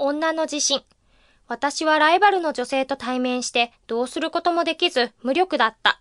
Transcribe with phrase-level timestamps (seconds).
[0.00, 0.82] 女の自信。
[1.46, 6.00] 私はライバルの女性と対面してどうすることもできず無力だった。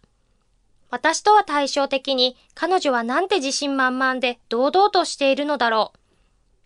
[0.89, 5.99] 私とは対照的に彼女はなんて自信満々で堂々としているのだろう。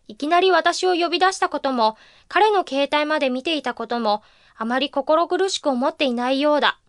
[0.07, 4.21] いきなり私を呼び出したことも、彼の携帯まで見ていたことも、
[4.55, 6.79] あまり心苦しく思っていないようだ。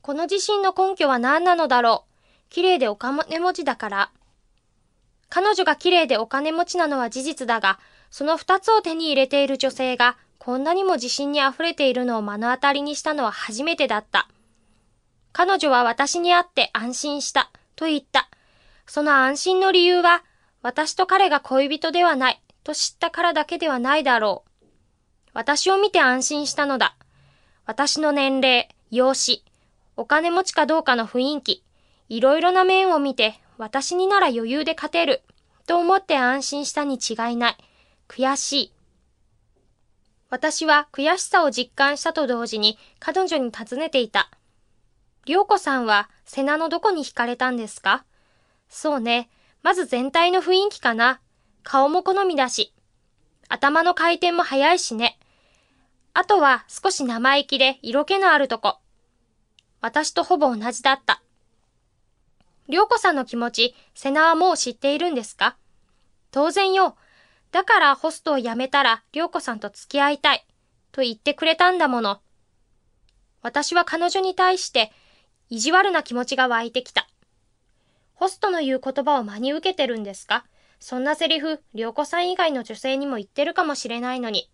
[0.00, 2.50] この自信の根拠は何なのだろう。
[2.50, 4.10] 綺麗でお金持ちだから。
[5.28, 7.78] 彼女が綺麗でお金持ちなのは事実だが、
[8.10, 14.28] その二つを手に入れている女性が、こんなにも自信に溢れているのを目の当たりにしたのは初めてだった。
[15.32, 18.28] 彼女は私に会って安心した、と言った。
[18.86, 20.24] その安心の理由は、
[20.62, 24.66] 私と彼が恋人ではない、と知ったからだけではないだろう。
[25.32, 26.96] 私を見て安心したのだ。
[27.66, 29.42] 私の年齢、容姿、
[29.96, 31.64] お金持ちかどうかの雰囲気、
[32.08, 35.22] いろいろな面を見て、私になら余裕で勝てる、
[35.66, 37.56] と思って安心したに違いない。
[38.10, 38.72] 悔しい。
[40.30, 44.32] 私は悔しさを実感したと同時に彼女に尋ねていた。
[45.26, 48.04] りょうこさんは瀬名のどこに惹かれたんですか？
[48.68, 49.30] そうね。
[49.62, 51.20] まず全体の雰囲気かな。
[51.62, 52.74] 顔も好みだし。
[53.48, 55.16] 頭の回転も速いしね。
[56.12, 58.78] あとは少し生意気で色気のあるとこ。
[59.80, 61.22] 私とほぼ同じだった。
[62.68, 65.56] りょうこさんの気持ち、瀬名はもう知っているんですか？
[66.32, 66.96] 当然よ。
[67.52, 70.46] だからホストを辞めたら、りょうこさんと付き合いたい。
[70.92, 72.20] と言ってくれたんだもの。
[73.42, 74.92] 私は彼女に対して、
[75.48, 77.08] 意地悪な気持ちが湧いてきた。
[78.14, 80.44] ホストの言う言葉を真に受けてるんですか？
[80.78, 84.50] そんなセリフ、りょうこさん以外の女性にも言ってるかもしれないのに。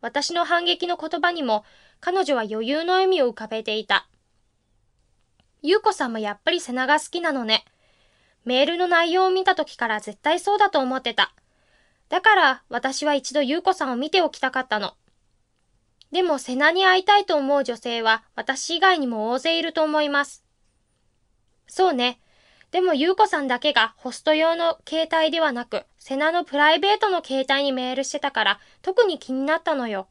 [0.00, 1.64] 私の反撃の言葉にも、
[2.00, 4.08] 彼女は余裕の笑みを浮かべていた。
[5.62, 7.64] ゆうこさんもやっぱり背中好きなのね。
[8.46, 11.34] メールの内容を見た時から絶対そうだと思ってた。
[12.08, 14.94] だから私は一度ゆうこさんを見ておきたかったの。
[16.12, 20.44] でも瀬名に会いたいと思う女性は私以外にも大勢いると思います。
[21.66, 22.20] そうね。
[22.70, 30.06] でもゆうこさんだけがホスト用の携帯ではなく、瀬名のプライベートの携帯にメールしてたから特に気になったのよ。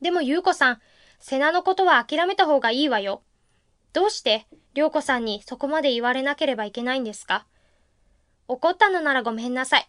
[0.00, 0.80] でもゆうこさん、
[1.18, 3.22] 瀬名のことは諦めた方がいいわよ。
[3.96, 7.46] どうして、りょうこさんにそこまで言われなければいけないんですか？
[8.46, 9.88] 怒ったのならごめんなさい。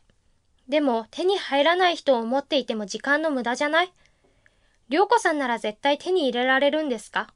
[0.70, 3.92] でも、手に入らない人を思っていても時間の無駄じゃない？
[4.88, 7.28] りょうこさんなら絶対手に入れられるんですか？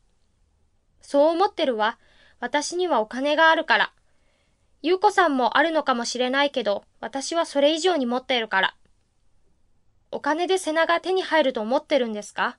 [1.01, 1.97] そう思ってるわ。
[2.39, 3.91] 私にはお金があるから。
[4.81, 8.75] ゆうこさんもあるのかもしれないけど、私はそれ以上に持っているから。
[10.09, 12.57] お金で背中が手に入ると思ってるんですか？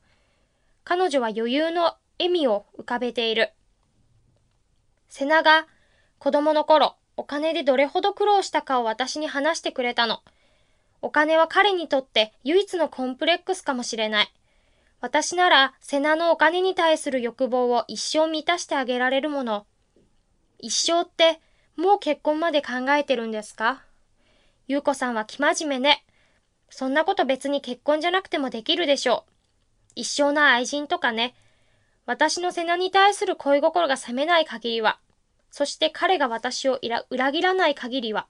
[0.85, 3.55] 彼女は余裕の笑みを浮かべている。
[5.13, 5.67] 瀬名が
[6.19, 10.21] 子供の頃、お金でどれほど苦労したかを私に話してくれたの。
[11.03, 14.33] お金は彼にとって唯一のコンプレックスかもしれない。
[15.03, 19.67] 私なら瀬名のお金に対する欲望を一生満たしてあげられるもの。
[20.59, 21.43] 一生って
[21.77, 23.83] もう結婚まで考えてるんですか？
[24.67, 26.07] ゆうこさんは生真面目ね。
[26.71, 29.33] そんなこと別に結婚じゃなくてもできるでしょう。
[29.95, 31.35] 一生の愛人とかね。
[32.05, 34.99] 私の瀬名に対する恋心が冷めない限りは、
[35.51, 36.81] そして彼が私を
[37.11, 38.27] 裏切らない限りは、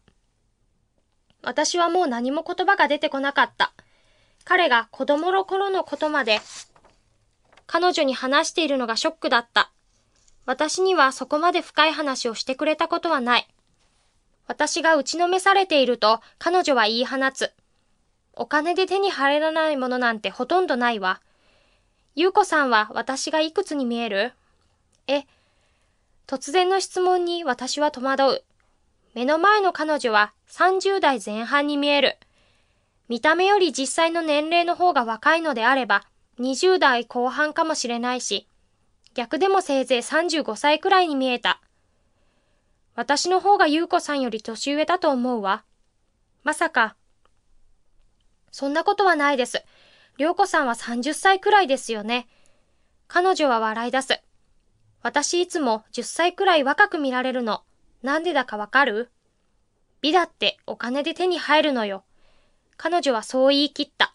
[1.43, 3.73] 私はもう何も言葉が出てこなかった。
[4.45, 6.41] 彼が子供の頃のことまで、
[7.67, 9.73] 彼女に話しているのがショックだった。
[10.45, 13.49] 私にはそこまで深い話をしてくれたことはない。
[14.47, 17.53] 私が打ちのめされていると彼女は言い放つ。
[18.35, 21.21] お金で手に入らないものなんてほとんどないわ。
[22.15, 24.33] ゆうこさんは私がいくつに見える
[25.07, 25.23] え、
[26.27, 28.45] 突然の質問に私は戸惑う。
[29.15, 32.19] 目の前の彼女は30代前半に見える。
[33.09, 36.03] 見た目より実際の年齢の方が若いのであれば、
[36.39, 38.47] 20代後半かもしれないし、
[39.15, 41.63] 逆でもせいぜい35歳くらいに見えた。
[42.95, 45.65] 私の方が優子さんより年上だと思うわ。
[46.45, 46.95] まさか。
[48.51, 49.65] そんなことはないです。
[50.19, 52.29] 涼子さんは30歳くらいですよね。
[53.09, 54.23] 彼女は笑い出す。
[55.03, 57.63] 私いつも10歳くらい若く見られるの。
[58.03, 59.11] なんでだかわかる？
[60.01, 62.05] 美だってお金で手に入るのよ。
[62.77, 64.12] 彼女はそう言い切った。